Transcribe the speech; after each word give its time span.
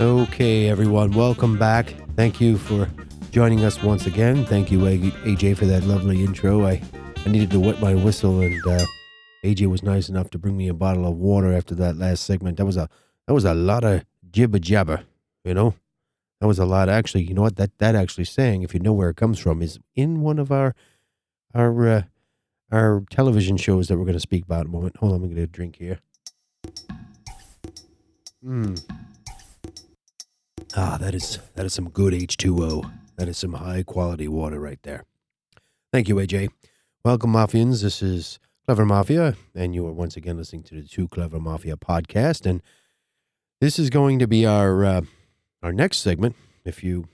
Okay, 0.00 0.68
everyone, 0.68 1.12
welcome 1.12 1.58
back. 1.58 1.94
Thank 2.16 2.40
you 2.40 2.58
for 2.58 2.88
joining 3.30 3.64
us 3.64 3.82
once 3.82 4.06
again. 4.06 4.44
Thank 4.44 4.72
you, 4.72 4.78
AJ, 4.80 5.56
for 5.56 5.66
that 5.66 5.84
lovely 5.84 6.24
intro. 6.24 6.66
I, 6.66 6.82
I 7.24 7.28
needed 7.28 7.50
to 7.50 7.60
wet 7.60 7.80
my 7.80 7.94
whistle, 7.94 8.40
and 8.40 8.60
uh, 8.66 8.84
AJ 9.44 9.68
was 9.68 9.82
nice 9.82 10.08
enough 10.08 10.30
to 10.30 10.38
bring 10.38 10.56
me 10.56 10.68
a 10.68 10.74
bottle 10.74 11.06
of 11.06 11.16
water 11.16 11.52
after 11.52 11.74
that 11.76 11.96
last 11.96 12.24
segment. 12.24 12.56
That 12.56 12.64
was 12.66 12.76
a 12.76 12.88
that 13.26 13.34
was 13.34 13.44
a 13.44 13.54
lot 13.54 13.84
of 13.84 14.04
jibber 14.30 14.58
jabber, 14.58 15.04
you 15.44 15.54
know. 15.54 15.74
That 16.40 16.48
was 16.48 16.58
a 16.58 16.66
lot. 16.66 16.88
Actually, 16.88 17.24
you 17.24 17.34
know 17.34 17.42
what? 17.42 17.56
That 17.56 17.78
that 17.78 17.94
actually 17.94 18.24
saying, 18.24 18.62
if 18.62 18.74
you 18.74 18.80
know 18.80 18.92
where 18.92 19.10
it 19.10 19.16
comes 19.16 19.38
from, 19.38 19.62
is 19.62 19.78
in 19.94 20.20
one 20.22 20.38
of 20.38 20.50
our 20.50 20.74
our 21.54 21.88
uh, 21.88 22.02
our 22.72 23.04
television 23.10 23.56
shows 23.56 23.88
that 23.88 23.98
we're 23.98 24.04
going 24.04 24.14
to 24.14 24.20
speak 24.20 24.44
about 24.44 24.62
in 24.62 24.66
a 24.68 24.70
moment. 24.70 24.96
Hold 24.96 25.12
on, 25.12 25.16
I'm 25.16 25.22
going 25.22 25.34
to 25.36 25.40
get 25.42 25.44
a 25.44 25.52
drink 25.52 25.76
here. 25.76 26.00
Hmm. 28.42 28.74
Ah, 30.74 30.96
that 30.98 31.14
is 31.14 31.38
that 31.54 31.66
is 31.66 31.74
some 31.74 31.90
good 31.90 32.14
H2O. 32.14 32.90
That 33.16 33.28
is 33.28 33.36
some 33.36 33.52
high 33.52 33.82
quality 33.82 34.26
water 34.26 34.58
right 34.58 34.78
there. 34.82 35.04
Thank 35.92 36.08
you, 36.08 36.14
AJ. 36.14 36.48
Welcome, 37.04 37.32
Mafians. 37.32 37.82
This 37.82 38.00
is 38.00 38.38
Clever 38.64 38.86
Mafia, 38.86 39.36
and 39.54 39.74
you 39.74 39.86
are 39.86 39.92
once 39.92 40.16
again 40.16 40.38
listening 40.38 40.62
to 40.64 40.76
the 40.76 40.88
Too 40.88 41.08
Clever 41.08 41.38
Mafia 41.38 41.76
podcast. 41.76 42.46
And 42.46 42.62
this 43.60 43.78
is 43.78 43.90
going 43.90 44.18
to 44.20 44.26
be 44.26 44.46
our 44.46 44.82
uh, 44.82 45.00
our 45.62 45.74
next 45.74 45.98
segment. 45.98 46.36
If 46.64 46.82
you 46.82 47.06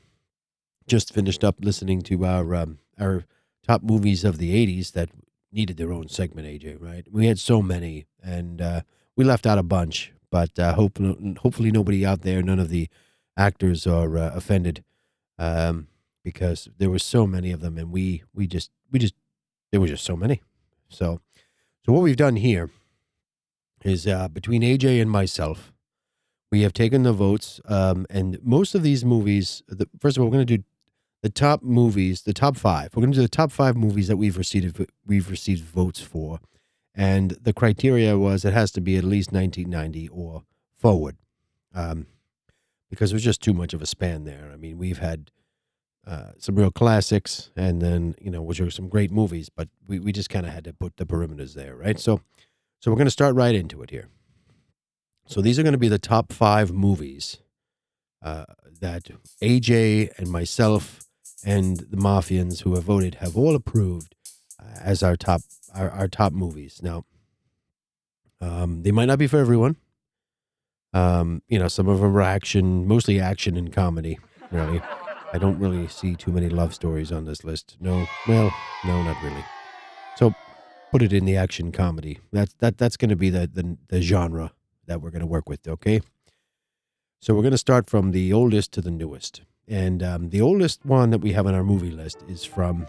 just 0.87 1.13
finished 1.13 1.43
up 1.43 1.57
listening 1.61 2.03
to 2.03 2.25
our 2.25 2.55
um, 2.55 2.79
our 3.01 3.25
top 3.67 3.83
movies 3.83 4.23
of 4.23 4.39
the 4.39 4.55
'80s 4.55 4.93
that 4.93 5.09
needed 5.51 5.79
their 5.79 5.93
own 5.93 6.09
segment, 6.09 6.47
AJ, 6.47 6.81
right? 6.81 7.05
We 7.11 7.27
had 7.27 7.41
so 7.41 7.61
many, 7.61 8.07
and 8.23 8.61
uh, 8.61 8.81
we 9.17 9.25
left 9.25 9.47
out 9.47 9.59
a 9.59 9.65
bunch. 9.65 10.13
But 10.31 10.57
uh, 10.61 10.75
hope, 10.75 10.99
hopefully, 11.39 11.73
nobody 11.73 12.07
out 12.07 12.21
there, 12.23 12.41
none 12.41 12.61
of 12.61 12.69
the 12.69 12.89
actors 13.39 13.87
are 13.87 14.19
uh, 14.19 14.33
offended, 14.35 14.85
um, 15.39 15.87
because 16.25 16.69
there 16.77 16.91
were 16.91 16.99
so 16.99 17.27
many 17.27 17.53
of 17.53 17.61
them, 17.61 17.79
and 17.79 17.91
we 17.91 18.25
we 18.35 18.47
just 18.47 18.71
we 18.91 18.99
just 18.99 19.15
there 19.71 19.81
were 19.81 19.87
just 19.87 20.05
so 20.05 20.17
many. 20.17 20.43
So, 20.89 21.21
so 21.87 21.93
what 21.93 22.03
we've 22.03 22.17
done 22.17 22.37
here 22.37 22.71
is 23.85 24.07
uh, 24.07 24.29
between 24.29 24.63
AJ 24.63 25.01
and 25.01 25.11
myself, 25.11 25.73
we 26.51 26.63
have 26.63 26.73
taken 26.73 27.03
the 27.05 27.13
votes, 27.13 27.61
um, 27.67 28.07
and 28.11 28.39
most 28.43 28.75
of 28.75 28.83
these 28.83 29.05
movies. 29.05 29.63
The, 29.69 29.89
first 30.01 30.17
of 30.17 30.23
all, 30.23 30.29
we're 30.29 30.37
going 30.37 30.47
to 30.47 30.57
do 30.59 30.65
the 31.23 31.31
top 31.31 31.63
movies, 31.63 32.23
the 32.23 32.33
top 32.33 32.57
five. 32.57 32.91
We're 32.95 33.03
going 33.03 33.13
to 33.13 33.19
do 33.19 33.23
the 33.23 33.29
top 33.29 33.53
five 33.53 33.77
movies 33.77 34.09
that 34.09 34.17
we've 34.17 34.37
received 34.37 34.85
we've 35.07 35.31
received 35.31 35.65
votes 35.65 36.01
for, 36.01 36.41
and 36.95 37.33
the 37.33 37.53
criteria 37.53 38.19
was 38.19 38.45
it 38.45 38.53
has 38.53 38.73
to 38.73 38.81
be 38.81 38.97
at 38.97 39.05
least 39.05 39.33
1990 39.33 40.09
or 40.09 40.43
forward, 40.77 41.17
um, 41.75 42.07
because 42.91 43.11
there's 43.11 43.25
just 43.25 43.43
too 43.43 43.55
much 43.55 43.75
of 43.75 43.83
a 43.83 43.87
span 43.87 44.25
there. 44.25 44.51
I 44.53 44.57
mean, 44.57 44.79
we've 44.79 44.99
had 44.99 45.31
uh, 46.07 46.31
some 46.39 46.55
real 46.55 46.71
classics, 46.71 47.51
and 47.57 47.83
then 47.83 48.15
you 48.21 48.31
know, 48.31 48.43
which 48.43 48.61
are 48.61 48.71
some 48.71 48.89
great 48.89 49.11
movies, 49.11 49.51
but 49.51 49.69
we, 49.87 49.99
we 49.99 50.13
just 50.13 50.31
kind 50.31 50.47
of 50.47 50.53
had 50.53 50.65
to 50.65 50.73
put 50.73 50.97
the 50.97 51.05
perimeters 51.05 51.55
there, 51.55 51.77
right? 51.77 51.99
So, 51.99 52.21
so 52.81 52.91
we're 52.91 52.97
going 52.97 53.07
to 53.07 53.11
start 53.11 53.35
right 53.35 53.55
into 53.55 53.83
it 53.83 53.91
here. 53.91 54.09
So 55.27 55.43
these 55.43 55.59
are 55.59 55.63
going 55.63 55.73
to 55.73 55.79
be 55.79 55.89
the 55.89 55.99
top 55.99 56.33
five 56.33 56.73
movies 56.73 57.39
uh, 58.23 58.47
that 58.81 59.11
AJ 59.43 60.19
and 60.19 60.29
myself 60.29 61.07
and 61.45 61.77
the 61.77 61.97
Mafians 61.99 62.63
who 62.63 62.75
have 62.75 62.85
voted 62.85 63.17
have 63.17 63.37
all 63.37 63.55
approved 63.55 64.15
uh, 64.59 64.79
as 64.81 65.03
our 65.03 65.17
top 65.17 65.43
our, 65.75 65.91
our 65.91 66.09
top 66.09 66.33
movies. 66.33 66.81
Now, 66.83 67.05
um, 68.41 68.83
they 68.83 68.91
might 68.91 69.07
not 69.07 69.19
be 69.19 69.27
for 69.27 69.39
everyone. 69.39 69.77
Um, 70.95 71.43
you 71.49 71.59
know, 71.59 71.69
some 71.69 71.89
of 71.89 72.01
them 72.01 72.17
are 72.17 72.23
action, 72.23 72.87
mostly 72.87 73.21
action 73.21 73.57
and 73.57 73.73
comedy. 73.73 74.19
Really, 74.51 74.81
I 75.33 75.39
don't 75.39 75.59
really 75.59 75.89
see 75.89 76.15
too 76.17 76.33
many 76.33 76.49
love 76.49 76.75
stories 76.75 77.13
on 77.13 77.25
this 77.25 77.45
list. 77.45 77.77
No, 77.81 78.07
well, 78.27 78.53
no, 78.85 79.03
not 79.03 79.23
really. 79.23 79.45
So, 80.17 80.35
put 80.91 81.03
it 81.03 81.13
in 81.13 81.27
the 81.27 81.37
action 81.37 81.73
comedy. 81.73 82.19
That's 82.33 82.55
that 82.55 82.79
that's 82.79 82.97
going 82.97 83.11
to 83.11 83.17
be 83.17 83.31
the, 83.31 83.47
the 83.47 83.77
the 83.89 84.01
genre 84.01 84.53
that 84.87 85.03
we're 85.03 85.11
going 85.11 85.21
to 85.21 85.27
work 85.27 85.49
with. 85.49 85.67
Okay. 85.69 86.01
So 87.21 87.35
we're 87.35 87.43
going 87.43 87.51
to 87.53 87.59
start 87.59 87.91
from 87.91 88.13
the 88.13 88.33
oldest 88.33 88.71
to 88.73 88.81
the 88.81 88.93
newest. 88.93 89.43
And 89.67 90.03
um, 90.05 90.31
the 90.31 90.41
oldest 90.41 90.87
one 90.87 91.11
that 91.11 91.19
we 91.19 91.33
have 91.33 91.49
on 91.49 91.55
our 91.55 91.65
movie 91.65 91.91
list 91.91 92.25
is 92.29 92.45
from 92.45 92.87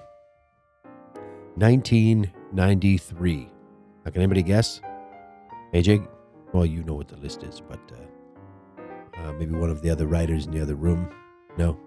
1993. 1.56 3.52
Now, 4.06 4.12
can 4.12 4.22
anybody 4.22 4.44
guess? 4.44 4.81
AJ? 5.73 6.07
Well, 6.53 6.65
you 6.65 6.83
know 6.83 6.95
what 6.95 7.07
the 7.07 7.17
list 7.17 7.43
is, 7.43 7.61
but 7.61 7.79
uh, 7.91 9.21
uh, 9.21 9.33
maybe 9.33 9.55
one 9.55 9.69
of 9.69 9.81
the 9.81 9.89
other 9.89 10.07
writers 10.07 10.45
in 10.45 10.51
the 10.51 10.61
other 10.61 10.75
room. 10.75 11.09
No? 11.57 11.79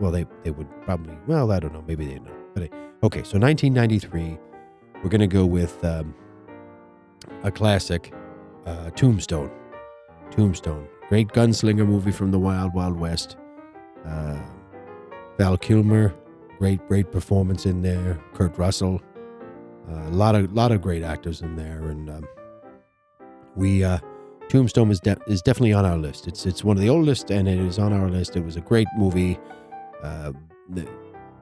Well, 0.00 0.10
they, 0.10 0.26
they 0.44 0.50
would 0.50 0.68
probably, 0.82 1.16
well, 1.26 1.50
I 1.52 1.60
don't 1.60 1.72
know. 1.72 1.84
Maybe 1.86 2.06
they 2.06 2.18
know. 2.18 2.32
But 2.54 2.72
okay, 3.02 3.22
so 3.24 3.38
1993, 3.38 4.38
we're 5.02 5.10
going 5.10 5.20
to 5.20 5.26
go 5.26 5.44
with 5.44 5.84
um, 5.84 6.14
a 7.42 7.50
classic, 7.50 8.12
uh, 8.66 8.90
Tombstone. 8.90 9.50
Tombstone. 10.30 10.88
Great 11.08 11.28
gunslinger 11.28 11.86
movie 11.86 12.12
from 12.12 12.30
the 12.30 12.38
Wild 12.38 12.74
Wild 12.74 12.98
West. 12.98 13.36
Uh, 14.06 14.38
Val 15.38 15.56
Kilmer, 15.56 16.14
great 16.58 16.86
great 16.88 17.10
performance 17.10 17.64
in 17.64 17.82
there. 17.82 18.20
Kurt 18.34 18.56
Russell, 18.58 19.00
uh, 19.90 20.08
a 20.08 20.10
lot 20.10 20.34
of 20.34 20.52
lot 20.52 20.70
of 20.70 20.82
great 20.82 21.02
actors 21.02 21.40
in 21.40 21.56
there, 21.56 21.88
and 21.88 22.10
um, 22.10 22.28
we 23.58 23.84
uh, 23.84 23.98
Tombstone 24.48 24.90
is 24.90 25.00
de- 25.00 25.18
is 25.26 25.42
definitely 25.42 25.74
on 25.74 25.84
our 25.84 25.98
list. 25.98 26.26
It's 26.26 26.46
it's 26.46 26.64
one 26.64 26.76
of 26.76 26.82
the 26.82 26.88
oldest, 26.88 27.30
and 27.30 27.46
it 27.48 27.58
is 27.58 27.78
on 27.78 27.92
our 27.92 28.08
list. 28.08 28.36
It 28.36 28.44
was 28.44 28.56
a 28.56 28.62
great 28.62 28.88
movie. 28.96 29.38
Uh, 30.02 30.32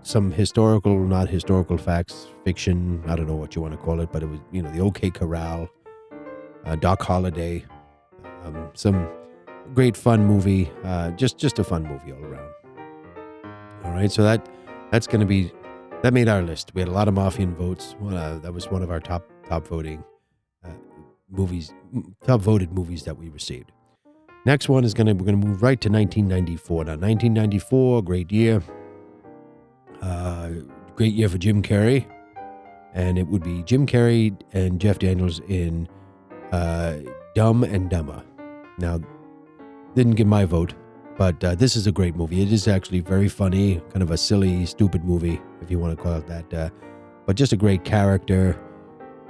some 0.02 0.30
historical, 0.30 0.98
not 0.98 1.28
historical 1.28 1.78
facts, 1.78 2.28
fiction. 2.44 3.02
I 3.06 3.16
don't 3.16 3.26
know 3.26 3.36
what 3.36 3.54
you 3.54 3.62
want 3.62 3.74
to 3.74 3.78
call 3.78 4.00
it, 4.00 4.10
but 4.12 4.22
it 4.22 4.26
was 4.26 4.40
you 4.50 4.62
know 4.62 4.70
the 4.72 4.80
OK 4.80 5.10
Corral, 5.10 5.68
uh, 6.64 6.74
Doc 6.76 7.02
Holliday, 7.02 7.64
um, 8.44 8.70
some 8.74 9.08
great 9.74 9.96
fun 9.96 10.24
movie. 10.24 10.70
Uh, 10.82 11.10
just 11.12 11.38
just 11.38 11.58
a 11.58 11.64
fun 11.64 11.84
movie 11.84 12.12
all 12.12 12.24
around. 12.24 12.50
All 13.84 13.92
right, 13.92 14.10
so 14.10 14.24
that 14.24 14.48
that's 14.90 15.06
going 15.06 15.20
to 15.20 15.26
be 15.26 15.52
that 16.02 16.12
made 16.12 16.28
our 16.28 16.42
list. 16.42 16.72
We 16.74 16.80
had 16.80 16.88
a 16.88 16.92
lot 16.92 17.06
of 17.06 17.14
Mafian 17.14 17.54
votes. 17.54 17.94
Uh, 18.02 18.38
that 18.38 18.52
was 18.52 18.68
one 18.68 18.82
of 18.82 18.90
our 18.90 19.00
top 19.00 19.22
top 19.48 19.68
voting 19.68 20.02
movies, 21.28 21.72
top 22.26 22.40
voted 22.40 22.72
movies 22.72 23.04
that 23.04 23.16
we 23.16 23.28
received. 23.28 23.72
Next 24.44 24.68
one 24.68 24.84
is 24.84 24.94
going 24.94 25.08
to 25.08 25.12
we're 25.12 25.26
going 25.26 25.40
to 25.40 25.46
move 25.46 25.62
right 25.62 25.80
to 25.80 25.88
1994. 25.88 26.84
Now, 26.84 26.92
1994, 26.92 28.02
great 28.02 28.30
year, 28.30 28.62
uh, 30.00 30.50
great 30.94 31.14
year 31.14 31.28
for 31.28 31.38
Jim 31.38 31.62
Carrey, 31.62 32.06
and 32.94 33.18
it 33.18 33.26
would 33.26 33.42
be 33.42 33.62
Jim 33.64 33.86
Carrey 33.86 34.38
and 34.52 34.80
Jeff 34.80 35.00
Daniels 35.00 35.40
in 35.48 35.88
uh, 36.52 36.98
Dumb 37.34 37.64
and 37.64 37.90
Dumber. 37.90 38.22
Now, 38.78 39.00
didn't 39.96 40.14
get 40.14 40.26
my 40.26 40.44
vote, 40.44 40.74
but 41.18 41.42
uh, 41.42 41.54
this 41.54 41.74
is 41.74 41.86
a 41.86 41.92
great 41.92 42.14
movie. 42.14 42.42
It 42.42 42.52
is 42.52 42.68
actually 42.68 43.00
very 43.00 43.28
funny, 43.28 43.82
kind 43.90 44.02
of 44.02 44.10
a 44.10 44.16
silly, 44.16 44.64
stupid 44.66 45.04
movie, 45.04 45.40
if 45.60 45.70
you 45.70 45.78
want 45.78 45.96
to 45.96 46.02
call 46.02 46.14
it 46.14 46.26
that. 46.26 46.54
Uh, 46.54 46.70
but 47.26 47.36
just 47.36 47.52
a 47.52 47.56
great 47.56 47.84
character. 47.84 48.60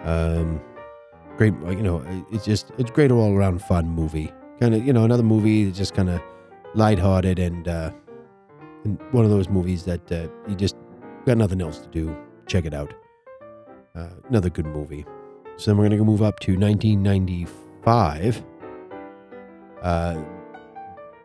Um, 0.02 0.60
great, 1.36 1.54
you 1.68 1.82
know, 1.82 2.04
it's 2.30 2.44
just 2.44 2.70
it's 2.78 2.90
great 2.90 3.10
all 3.10 3.34
around 3.36 3.62
fun 3.62 3.88
movie. 3.88 4.32
Kind 4.60 4.74
of, 4.74 4.86
you 4.86 4.92
know, 4.92 5.04
another 5.04 5.22
movie 5.22 5.64
that's 5.64 5.78
just 5.78 5.94
kind 5.94 6.10
of 6.10 6.20
lighthearted 6.74 7.38
and, 7.38 7.68
uh, 7.68 7.90
and 8.84 8.98
one 9.12 9.24
of 9.24 9.30
those 9.30 9.48
movies 9.48 9.84
that 9.84 10.10
uh, 10.12 10.28
you 10.48 10.54
just 10.54 10.76
got 11.26 11.36
nothing 11.36 11.60
else 11.60 11.78
to 11.78 11.88
do. 11.88 12.16
Check 12.46 12.64
it 12.64 12.74
out. 12.74 12.94
Uh, 13.94 14.10
another 14.28 14.50
good 14.50 14.66
movie. 14.66 15.04
So 15.56 15.70
then 15.70 15.78
we're 15.78 15.88
gonna 15.88 16.04
move 16.04 16.22
up 16.22 16.40
to 16.40 16.58
1995. 16.58 18.44
Uh, 19.82 20.22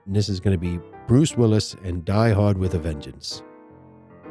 and 0.05 0.15
this 0.15 0.29
is 0.29 0.39
going 0.39 0.53
to 0.53 0.59
be 0.59 0.79
Bruce 1.07 1.37
Willis 1.37 1.75
and 1.83 2.03
Die 2.03 2.31
Hard 2.31 2.57
with 2.57 2.73
a 2.73 2.79
Vengeance. 2.79 3.43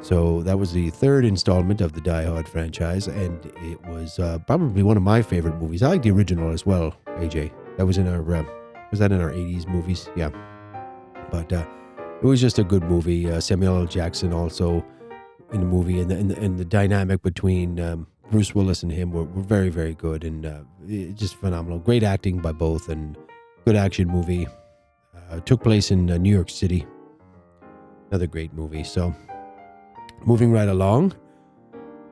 So 0.03 0.43
that 0.43 0.59
was 0.59 0.73
the 0.73 0.91
third 0.91 1.25
installment 1.25 1.81
of 1.81 1.93
the 1.93 2.01
Die 2.01 2.25
Hard 2.25 2.49
franchise, 2.49 3.07
and 3.07 3.45
it 3.63 3.81
was 3.87 4.19
uh, 4.19 4.39
probably 4.47 4.83
one 4.83 4.97
of 4.97 5.03
my 5.03 5.21
favorite 5.21 5.57
movies. 5.57 5.83
I 5.83 5.89
like 5.89 6.03
the 6.03 6.11
original 6.11 6.51
as 6.53 6.65
well, 6.65 6.97
AJ. 7.19 7.53
That 7.77 7.87
was 7.87 7.99
in 7.99 8.09
our 8.09 8.35
uh, 8.35 8.45
was 8.91 8.99
that 9.01 9.13
in 9.13 9.21
our 9.21 9.31
'80s 9.31 9.69
movies? 9.69 10.09
Yeah, 10.17 10.31
but 11.31 11.53
uh, 11.53 11.67
it 12.23 12.25
was 12.25 12.41
just 12.41 12.59
a 12.59 12.65
good 12.65 12.83
movie. 12.85 13.31
Uh, 13.31 13.41
Samuel 13.41 13.77
L. 13.77 13.87
Jackson 13.87 14.33
also 14.33 14.85
in 15.53 15.61
the 15.61 15.67
movie, 15.67 16.01
and 16.01 16.11
the, 16.11 16.17
and 16.17 16.31
the, 16.31 16.41
and 16.41 16.59
the 16.59 16.65
dynamic 16.65 17.23
between 17.23 17.79
um, 17.79 18.07
Bruce 18.31 18.55
Willis 18.55 18.83
and 18.83 18.91
him 18.91 19.11
were, 19.11 19.25
were 19.25 19.43
very 19.43 19.69
very 19.69 19.95
good 19.95 20.25
and 20.25 20.47
uh, 20.47 20.61
just 21.15 21.37
phenomenal. 21.37 21.79
Great 21.79 22.03
acting 22.03 22.39
by 22.39 22.53
both, 22.53 22.89
and 22.89 23.19
good 23.67 23.77
action 23.77 24.09
movie 24.09 24.49
uh, 25.31 25.41
took 25.41 25.63
place 25.63 25.91
in 25.91 26.07
New 26.07 26.33
York 26.33 26.49
City. 26.49 26.87
Another 28.11 28.27
great 28.27 28.53
movie. 28.55 28.83
So, 28.83 29.15
moving 30.25 30.53
right 30.53 30.69
along. 30.69 31.15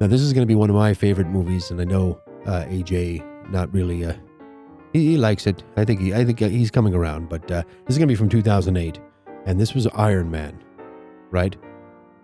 Now, 0.00 0.06
this 0.06 0.20
is 0.20 0.32
going 0.32 0.43
to 0.43 0.46
be 0.46 0.55
one 0.55 0.70
of 0.70 0.76
my 0.76 0.94
favorite 0.94 1.28
movies, 1.28 1.70
and 1.70 1.81
I 1.81 1.84
know 1.84 2.20
uh, 2.46 2.64
AJ 2.64 3.25
not 3.50 3.72
really 3.72 4.02
a 4.02 4.19
he, 4.93 5.12
he 5.12 5.16
likes 5.16 5.46
it. 5.46 5.62
I 5.76 5.84
think 5.84 6.00
he 6.00 6.14
I 6.14 6.25
think 6.25 6.38
he's 6.38 6.70
coming 6.70 6.94
around. 6.94 7.28
But 7.28 7.50
uh, 7.50 7.62
this 7.87 7.94
is 7.94 7.99
gonna 7.99 8.06
be 8.06 8.14
from 8.14 8.28
2008, 8.28 8.99
and 9.46 9.60
this 9.60 9.75
was 9.75 9.87
Iron 9.88 10.31
Man, 10.31 10.62
right? 11.31 11.56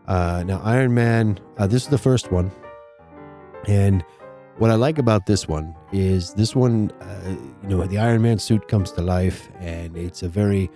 Uh, 0.07 0.45
now 0.47 0.61
Iron 0.65 0.95
Man, 0.95 1.39
uh, 1.59 1.67
this 1.67 1.83
is 1.83 1.89
the 1.89 1.99
first 1.99 2.31
one, 2.31 2.51
and 3.67 4.05
what 4.59 4.71
I 4.71 4.75
like 4.75 4.99
about 4.99 5.27
this 5.27 5.49
one 5.49 5.75
is 5.93 6.33
this 6.35 6.55
one, 6.55 6.93
uh, 7.01 7.37
you 7.63 7.69
know, 7.69 7.85
the 7.87 7.99
Iron 7.99 8.23
Man 8.23 8.39
suit 8.39 8.69
comes 8.69 8.93
to 8.93 9.03
life, 9.03 9.49
and 9.59 9.97
it's 9.97 10.23
a 10.23 10.29
very, 10.29 10.71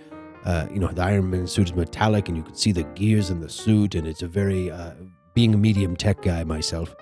uh, 0.45 0.67
you 0.71 0.79
know, 0.79 0.87
the 0.87 1.01
Iron 1.03 1.29
Man 1.29 1.47
suit 1.47 1.69
is 1.69 1.75
metallic, 1.75 2.27
and 2.27 2.37
you 2.37 2.43
can 2.43 2.55
see 2.55 2.71
the 2.71 2.83
gears 2.83 3.29
in 3.29 3.39
the 3.39 3.49
suit, 3.49 3.95
and 3.95 4.07
it's 4.07 4.21
a 4.21 4.27
very, 4.27 4.71
uh, 4.71 4.93
being 5.33 5.53
a 5.53 5.57
medium 5.57 5.95
tech 5.95 6.21
guy 6.21 6.43
myself, 6.43 6.95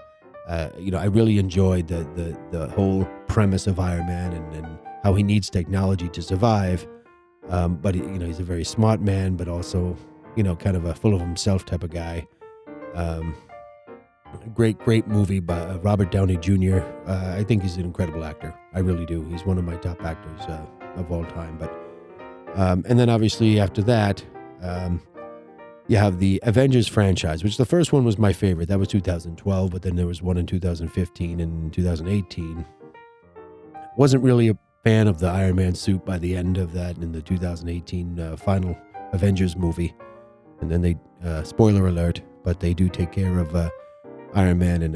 uh, 0.47 0.69
you 0.79 0.91
know, 0.91 0.97
I 0.97 1.05
really 1.05 1.37
enjoyed 1.39 1.87
the 1.87 2.07
the 2.15 2.37
the 2.51 2.67
whole 2.69 3.05
premise 3.27 3.67
of 3.67 3.79
Iron 3.79 4.07
Man 4.07 4.33
and, 4.33 4.53
and 4.55 4.79
how 5.03 5.13
he 5.13 5.21
needs 5.21 5.49
technology 5.49 6.07
to 6.09 6.21
survive. 6.21 6.87
Um, 7.49 7.75
but 7.75 7.95
he, 7.95 8.01
you 8.01 8.17
know, 8.19 8.25
he's 8.25 8.39
a 8.39 8.43
very 8.43 8.63
smart 8.63 9.01
man, 9.01 9.35
but 9.35 9.47
also, 9.47 9.95
you 10.35 10.43
know, 10.43 10.55
kind 10.55 10.75
of 10.75 10.85
a 10.85 10.93
full 10.93 11.13
of 11.13 11.21
himself 11.21 11.65
type 11.65 11.83
of 11.83 11.91
guy. 11.91 12.25
Um, 12.93 13.35
great, 14.53 14.77
great 14.79 15.07
movie 15.07 15.39
by 15.39 15.59
uh, 15.59 15.77
Robert 15.77 16.11
Downey 16.11 16.37
Jr. 16.37 16.79
Uh, 17.05 17.35
I 17.37 17.43
think 17.43 17.61
he's 17.61 17.77
an 17.77 17.85
incredible 17.85 18.23
actor. 18.23 18.53
I 18.73 18.79
really 18.79 19.05
do. 19.05 19.23
He's 19.29 19.45
one 19.45 19.57
of 19.57 19.63
my 19.63 19.75
top 19.77 20.03
actors 20.03 20.41
uh, 20.41 20.65
of 20.95 21.11
all 21.11 21.23
time. 21.25 21.57
But 21.57 21.73
um, 22.57 22.83
and 22.89 22.99
then 22.99 23.09
obviously 23.09 23.59
after 23.59 23.83
that, 23.83 24.25
um, 24.61 25.01
you 25.87 25.97
have 25.97 26.19
the 26.19 26.39
Avengers 26.43 26.87
franchise, 26.87 27.43
which 27.43 27.57
the 27.57 27.65
first 27.65 27.93
one 27.93 28.03
was 28.03 28.17
my 28.17 28.33
favorite. 28.33 28.67
That 28.67 28.79
was 28.79 28.87
2012, 28.89 29.71
but 29.71 29.83
then 29.83 29.95
there 29.95 30.07
was 30.07 30.21
one 30.21 30.37
in 30.37 30.45
2015 30.45 31.39
and 31.39 31.71
2018. 31.71 32.65
Wasn't 33.95 34.23
really 34.23 34.49
a 34.49 34.57
fan 34.83 35.07
of 35.07 35.19
the 35.19 35.27
Iron 35.27 35.55
Man 35.55 35.75
suit 35.75 36.03
by 36.03 36.17
the 36.17 36.35
end 36.35 36.57
of 36.57 36.73
that 36.73 36.97
in 36.97 37.11
the 37.11 37.21
2018 37.21 38.19
uh, 38.19 38.35
final 38.35 38.75
Avengers 39.13 39.55
movie. 39.55 39.93
And 40.59 40.69
then 40.69 40.81
they, 40.81 40.97
uh, 41.23 41.43
spoiler 41.43 41.87
alert, 41.87 42.21
but 42.43 42.59
they 42.59 42.73
do 42.73 42.89
take 42.89 43.11
care 43.11 43.37
of 43.37 43.55
uh, 43.55 43.69
Iron 44.33 44.57
Man 44.57 44.81
and, 44.81 44.95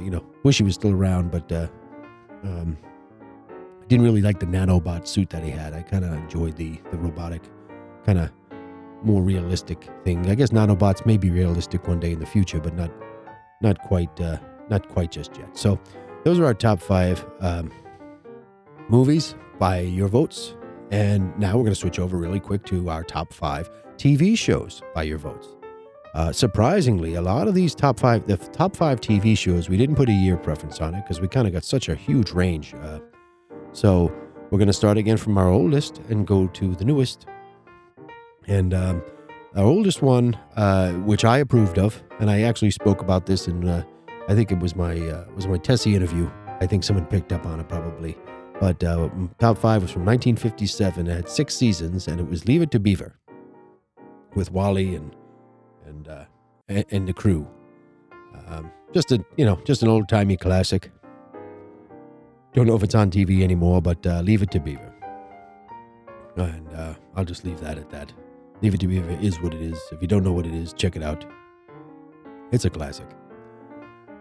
you 0.00 0.10
know, 0.10 0.24
wish 0.44 0.58
he 0.58 0.62
was 0.62 0.74
still 0.74 0.92
around, 0.92 1.32
but 1.32 1.50
uh, 1.50 1.66
um, 2.44 2.78
didn't 3.88 4.04
really 4.04 4.22
like 4.22 4.40
the 4.40 4.46
nanobot 4.46 5.06
suit 5.06 5.30
that 5.30 5.42
he 5.42 5.50
had. 5.50 5.72
I 5.72 5.82
kind 5.82 6.04
of 6.04 6.12
enjoyed 6.12 6.56
the, 6.56 6.80
the 6.90 6.98
robotic 6.98 7.42
kind 8.04 8.18
of 8.18 8.30
more 9.02 9.22
realistic 9.22 9.88
thing. 10.04 10.28
I 10.28 10.34
guess 10.34 10.50
nanobots 10.50 11.06
may 11.06 11.16
be 11.16 11.30
realistic 11.30 11.86
one 11.86 12.00
day 12.00 12.12
in 12.12 12.18
the 12.18 12.26
future, 12.26 12.60
but 12.60 12.74
not 12.74 12.90
not 13.62 13.78
quite 13.80 14.20
uh, 14.20 14.38
not 14.68 14.88
quite 14.88 15.10
just 15.10 15.36
yet. 15.36 15.56
So 15.56 15.78
those 16.24 16.38
are 16.38 16.44
our 16.44 16.54
top 16.54 16.80
five 16.80 17.24
um, 17.40 17.70
movies 18.88 19.34
by 19.58 19.80
your 19.80 20.08
votes. 20.08 20.54
And 20.90 21.36
now 21.38 21.56
we're 21.56 21.64
going 21.64 21.72
to 21.72 21.80
switch 21.80 21.98
over 21.98 22.16
really 22.16 22.40
quick 22.40 22.64
to 22.66 22.90
our 22.90 23.02
top 23.02 23.32
five 23.32 23.68
TV 23.96 24.38
shows 24.38 24.82
by 24.94 25.02
your 25.02 25.18
votes. 25.18 25.48
Uh, 26.14 26.32
surprisingly, 26.32 27.14
a 27.14 27.20
lot 27.20 27.48
of 27.48 27.54
these 27.54 27.74
top 27.74 27.98
five, 27.98 28.26
the 28.26 28.36
top 28.36 28.74
five 28.74 29.00
TV 29.00 29.36
shows, 29.36 29.68
we 29.68 29.76
didn't 29.76 29.96
put 29.96 30.08
a 30.08 30.12
year 30.12 30.36
preference 30.36 30.80
on 30.80 30.94
it 30.94 31.02
because 31.02 31.20
we 31.20 31.28
kind 31.28 31.46
of 31.46 31.52
got 31.52 31.64
such 31.64 31.88
a 31.88 31.94
huge 31.94 32.30
range. 32.30 32.72
Uh, 32.74 33.00
so 33.76 34.12
we're 34.50 34.58
going 34.58 34.66
to 34.68 34.72
start 34.72 34.96
again 34.96 35.16
from 35.16 35.36
our 35.36 35.48
oldest 35.48 35.98
and 36.08 36.26
go 36.26 36.46
to 36.48 36.74
the 36.74 36.84
newest 36.84 37.26
and 38.48 38.72
um, 38.72 39.02
our 39.56 39.64
oldest 39.64 40.02
one, 40.02 40.38
uh, 40.56 40.92
which 40.92 41.24
I 41.24 41.38
approved 41.38 41.78
of, 41.78 42.02
and 42.20 42.30
I 42.30 42.42
actually 42.42 42.70
spoke 42.70 43.00
about 43.00 43.26
this 43.26 43.48
in, 43.48 43.68
uh, 43.68 43.84
I 44.28 44.34
think 44.34 44.52
it 44.52 44.58
was 44.58 44.76
my 44.76 44.96
uh, 44.98 45.24
was 45.34 45.46
my 45.46 45.58
Tessie 45.58 45.94
interview. 45.94 46.30
I 46.60 46.66
think 46.66 46.84
someone 46.84 47.06
picked 47.06 47.32
up 47.32 47.46
on 47.46 47.60
it 47.60 47.68
probably. 47.68 48.16
But 48.60 48.82
uh, 48.82 49.10
top 49.38 49.58
five 49.58 49.82
was 49.82 49.90
from 49.90 50.06
1957. 50.06 51.06
It 51.06 51.14
had 51.14 51.28
six 51.28 51.54
seasons, 51.54 52.08
and 52.08 52.20
it 52.20 52.28
was 52.28 52.46
Leave 52.46 52.62
It 52.62 52.70
to 52.70 52.80
Beaver, 52.80 53.18
with 54.34 54.50
Wally 54.52 54.94
and 54.94 55.14
and 55.86 56.08
uh, 56.08 56.24
and 56.68 57.08
the 57.08 57.12
crew. 57.12 57.48
Um, 58.46 58.70
just 58.92 59.12
a 59.12 59.24
you 59.36 59.44
know 59.44 59.56
just 59.64 59.82
an 59.82 59.88
old 59.88 60.08
timey 60.08 60.36
classic. 60.36 60.90
Don't 62.56 62.66
know 62.66 62.74
if 62.74 62.82
it's 62.82 62.94
on 62.94 63.10
TV 63.10 63.42
anymore, 63.42 63.82
but 63.82 64.06
uh, 64.06 64.22
Leave 64.22 64.40
It 64.40 64.50
to 64.52 64.60
Beaver. 64.60 64.90
And 66.36 66.66
I'll 67.14 67.24
just 67.24 67.44
leave 67.44 67.60
that 67.60 67.76
at 67.76 67.90
that. 67.90 68.10
Leave 68.62 68.72
It 68.72 68.80
to 68.80 68.86
Beaver 68.88 69.10
is 69.20 69.38
what 69.42 69.52
it 69.52 69.60
is. 69.60 69.78
If 69.92 70.00
you 70.00 70.08
don't 70.08 70.24
know 70.24 70.32
what 70.32 70.46
it 70.46 70.54
is, 70.54 70.72
check 70.72 70.96
it 70.96 71.02
out. 71.02 71.26
It's 72.52 72.64
a 72.64 72.70
classic. 72.70 73.06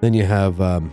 Then 0.01 0.13
you 0.13 0.25
have, 0.25 0.59
um, 0.59 0.91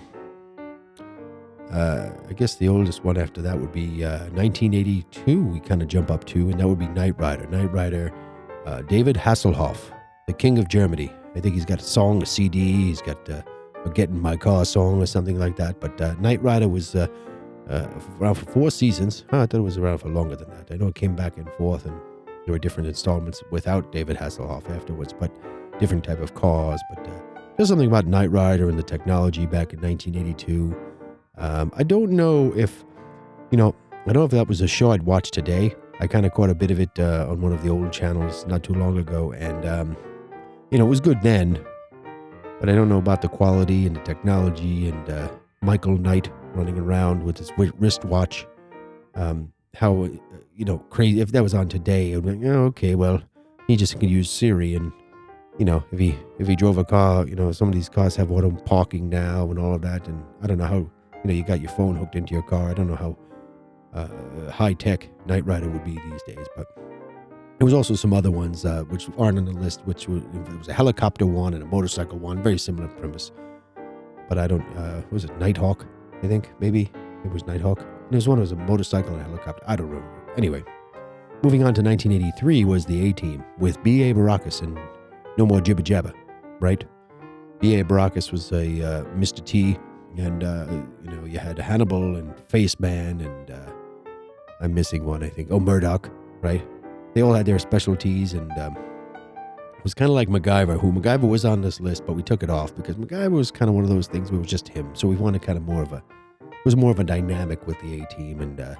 uh, 1.72 2.10
I 2.28 2.32
guess 2.32 2.54
the 2.54 2.68
oldest 2.68 3.02
one 3.02 3.16
after 3.16 3.42
that 3.42 3.58
would 3.58 3.72
be 3.72 4.04
uh, 4.04 4.28
1982. 4.30 5.42
We 5.42 5.58
kind 5.58 5.82
of 5.82 5.88
jump 5.88 6.12
up 6.12 6.24
to, 6.26 6.48
and 6.48 6.60
that 6.60 6.68
would 6.68 6.78
be 6.78 6.86
Knight 6.86 7.18
Rider. 7.18 7.48
Knight 7.48 7.72
Rider, 7.72 8.12
uh, 8.66 8.82
David 8.82 9.16
Hasselhoff, 9.16 9.78
the 10.28 10.32
King 10.32 10.58
of 10.58 10.68
Germany. 10.68 11.10
I 11.34 11.40
think 11.40 11.56
he's 11.56 11.64
got 11.64 11.80
a 11.80 11.84
song, 11.84 12.22
a 12.22 12.26
CD. 12.26 12.70
He's 12.70 13.02
got 13.02 13.28
uh, 13.28 13.42
a 13.84 13.90
Get 13.90 14.10
in 14.10 14.20
My 14.20 14.36
Car 14.36 14.64
song 14.64 15.02
or 15.02 15.06
something 15.06 15.40
like 15.40 15.56
that. 15.56 15.80
But 15.80 16.00
uh, 16.00 16.14
Knight 16.20 16.40
Rider 16.40 16.68
was 16.68 16.94
uh, 17.68 17.88
around 18.20 18.34
for 18.34 18.46
four 18.46 18.70
seasons. 18.70 19.24
I 19.30 19.46
thought 19.46 19.54
it 19.54 19.60
was 19.60 19.78
around 19.78 19.98
for 19.98 20.08
longer 20.08 20.36
than 20.36 20.50
that. 20.50 20.70
I 20.70 20.76
know 20.76 20.88
it 20.88 20.94
came 20.94 21.14
back 21.14 21.36
and 21.36 21.48
forth 21.54 21.86
and 21.86 21.98
there 22.44 22.52
were 22.52 22.58
different 22.58 22.88
installments 22.88 23.42
without 23.50 23.92
David 23.92 24.16
Hasselhoff 24.16 24.68
afterwards, 24.70 25.12
but 25.12 25.30
different 25.78 26.04
type 26.04 26.20
of 26.20 26.34
cars. 26.34 26.80
But 26.94 27.06
uh, 27.06 27.20
there's 27.56 27.68
something 27.68 27.86
about 27.86 28.06
Knight 28.06 28.30
Rider 28.30 28.68
and 28.68 28.78
the 28.78 28.82
technology 28.82 29.46
back 29.46 29.72
in 29.72 29.80
1982. 29.80 30.76
Um, 31.38 31.72
I 31.76 31.82
don't 31.82 32.10
know 32.10 32.52
if, 32.56 32.84
you 33.50 33.58
know, 33.58 33.74
I 33.92 34.06
don't 34.06 34.14
know 34.14 34.24
if 34.24 34.32
that 34.32 34.48
was 34.48 34.60
a 34.60 34.66
show 34.66 34.90
I'd 34.90 35.04
watch 35.04 35.30
today. 35.30 35.74
I 36.00 36.08
kind 36.08 36.26
of 36.26 36.32
caught 36.32 36.50
a 36.50 36.54
bit 36.54 36.72
of 36.72 36.80
it 36.80 36.98
uh, 36.98 37.26
on 37.30 37.40
one 37.40 37.52
of 37.52 37.62
the 37.62 37.70
old 37.70 37.92
channels 37.92 38.44
not 38.46 38.64
too 38.64 38.74
long 38.74 38.98
ago, 38.98 39.30
and 39.32 39.64
um, 39.64 39.96
you 40.72 40.78
know, 40.78 40.86
it 40.86 40.88
was 40.88 41.00
good 41.00 41.22
then. 41.22 41.64
But 42.58 42.68
I 42.68 42.74
don't 42.74 42.88
know 42.88 42.98
about 42.98 43.22
the 43.22 43.28
quality 43.28 43.86
and 43.86 43.94
the 43.94 44.00
technology 44.00 44.88
and 44.88 45.10
uh, 45.10 45.28
Michael 45.60 45.98
Knight 45.98 46.28
running 46.54 46.78
around 46.78 47.22
with 47.22 47.38
his 47.38 47.52
wristwatch. 47.56 48.46
Um, 49.14 49.52
how 49.74 50.04
you 50.54 50.64
know, 50.64 50.78
crazy. 50.90 51.20
If 51.20 51.32
that 51.32 51.42
was 51.42 51.54
on 51.54 51.68
today, 51.68 52.14
I'd 52.14 52.22
be 52.22 52.32
like, 52.32 52.46
oh, 52.46 52.64
okay, 52.66 52.94
well, 52.94 53.22
he 53.66 53.76
just 53.76 53.98
could 53.98 54.10
use 54.10 54.30
Siri, 54.30 54.74
and 54.74 54.92
you 55.58 55.64
know, 55.64 55.84
if 55.92 55.98
he 55.98 56.14
if 56.38 56.46
he 56.46 56.56
drove 56.56 56.78
a 56.78 56.84
car, 56.84 57.26
you 57.26 57.34
know, 57.34 57.52
some 57.52 57.68
of 57.68 57.74
these 57.74 57.88
cars 57.88 58.16
have 58.16 58.30
auto 58.30 58.50
parking 58.50 59.08
now 59.08 59.50
and 59.50 59.58
all 59.58 59.74
of 59.74 59.82
that, 59.82 60.06
and 60.08 60.22
I 60.42 60.46
don't 60.46 60.58
know 60.58 60.66
how, 60.66 60.76
you 60.76 61.24
know, 61.24 61.32
you 61.32 61.44
got 61.44 61.60
your 61.60 61.70
phone 61.70 61.96
hooked 61.96 62.16
into 62.16 62.34
your 62.34 62.42
car. 62.42 62.70
I 62.70 62.74
don't 62.74 62.88
know 62.88 62.96
how 62.96 63.16
uh, 63.94 64.50
high 64.50 64.74
tech 64.74 65.08
Knight 65.26 65.46
Rider 65.46 65.68
would 65.68 65.84
be 65.84 65.98
these 66.10 66.22
days, 66.26 66.46
but 66.56 66.66
there 67.58 67.64
was 67.64 67.74
also 67.74 67.94
some 67.94 68.12
other 68.12 68.30
ones 68.30 68.64
uh, 68.64 68.82
which 68.84 69.08
aren't 69.18 69.38
on 69.38 69.44
the 69.44 69.52
list, 69.52 69.82
which 69.84 70.08
was, 70.08 70.22
it 70.22 70.58
was 70.58 70.68
a 70.68 70.72
helicopter 70.72 71.26
one 71.26 71.54
and 71.54 71.62
a 71.62 71.66
motorcycle 71.66 72.18
one, 72.18 72.42
very 72.42 72.58
similar 72.58 72.88
premise. 72.88 73.30
But 74.28 74.38
I 74.38 74.46
don't, 74.48 74.66
uh, 74.76 75.02
was 75.10 75.24
it 75.24 75.38
Nighthawk? 75.38 75.86
I 76.22 76.28
think 76.28 76.50
maybe 76.60 76.90
it 77.24 77.32
was 77.32 77.46
Nighthawk. 77.46 77.80
And 77.80 78.10
There's 78.10 78.28
one 78.28 78.38
that 78.38 78.42
was 78.42 78.52
a 78.52 78.56
motorcycle 78.56 79.12
and 79.12 79.20
a 79.20 79.24
helicopter. 79.24 79.62
I 79.66 79.76
don't 79.76 79.88
remember. 79.88 80.32
Anyway, 80.36 80.64
moving 81.42 81.62
on 81.64 81.74
to 81.74 81.82
1983 81.82 82.64
was 82.64 82.86
the 82.86 83.08
A 83.08 83.12
Team 83.12 83.44
with 83.58 83.82
B.A. 83.82 84.14
Baracus 84.14 84.62
and 84.62 84.78
No 85.36 85.46
More 85.46 85.60
Jibba 85.60 85.80
Jabba, 85.80 86.12
right? 86.60 86.84
B.A. 87.60 87.84
Baracus 87.84 88.32
was 88.32 88.50
a 88.52 88.82
uh, 88.82 89.04
Mr. 89.16 89.44
T, 89.44 89.76
and 90.16 90.42
uh, 90.44 90.66
you 91.04 91.10
know 91.10 91.24
you 91.24 91.38
had 91.38 91.58
Hannibal 91.58 92.16
and 92.16 92.38
Face 92.48 92.78
Man, 92.80 93.20
and 93.20 93.50
uh, 93.50 93.72
I'm 94.60 94.74
missing 94.74 95.04
one, 95.04 95.22
I 95.22 95.28
think. 95.28 95.48
Oh, 95.50 95.60
Murdock, 95.60 96.10
right? 96.40 96.66
They 97.14 97.22
all 97.22 97.34
had 97.34 97.46
their 97.46 97.58
specialties, 97.58 98.32
and 98.32 98.50
um, 98.58 98.76
was 99.82 99.94
kind 99.94 100.08
of 100.08 100.14
like 100.14 100.28
MacGyver, 100.28 100.80
who 100.80 100.92
MacGyver 100.92 101.28
was 101.28 101.44
on 101.44 101.60
this 101.62 101.80
list, 101.80 102.06
but 102.06 102.14
we 102.14 102.22
took 102.22 102.42
it 102.42 102.50
off 102.50 102.74
because 102.74 102.96
MacGyver 102.96 103.30
was 103.30 103.50
kind 103.50 103.68
of 103.68 103.74
one 103.74 103.84
of 103.84 103.90
those 103.90 104.06
things 104.06 104.30
where 104.30 104.38
it 104.38 104.42
was 104.42 104.50
just 104.50 104.68
him. 104.68 104.94
So 104.94 105.08
we 105.08 105.16
wanted 105.16 105.42
kind 105.42 105.58
of 105.58 105.64
more 105.64 105.82
of 105.82 105.92
a, 105.92 106.02
it 106.40 106.64
was 106.64 106.76
more 106.76 106.90
of 106.90 106.98
a 107.00 107.04
dynamic 107.04 107.66
with 107.66 107.80
the 107.80 108.02
A 108.02 108.06
Team, 108.06 108.40
and 108.40 108.60
uh, 108.60 108.74